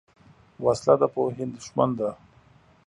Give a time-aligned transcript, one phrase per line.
[0.65, 2.09] وسله د پوهې دښمن ده